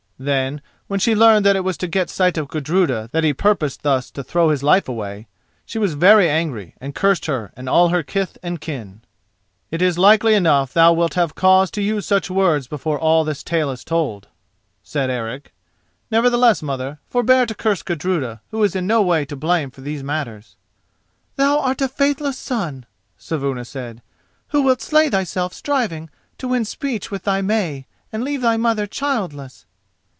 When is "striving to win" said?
25.51-26.63